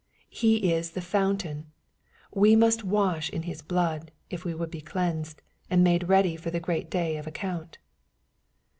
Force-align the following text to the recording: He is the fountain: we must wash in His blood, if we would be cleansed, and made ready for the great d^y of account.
He 0.31 0.73
is 0.73 0.93
the 0.93 0.99
fountain: 0.99 1.67
we 2.33 2.55
must 2.55 2.83
wash 2.83 3.29
in 3.29 3.43
His 3.43 3.61
blood, 3.61 4.09
if 4.31 4.43
we 4.43 4.55
would 4.55 4.71
be 4.71 4.81
cleansed, 4.81 5.43
and 5.69 5.83
made 5.83 6.09
ready 6.09 6.35
for 6.35 6.49
the 6.49 6.59
great 6.59 6.89
d^y 6.89 7.19
of 7.19 7.27
account. 7.27 7.77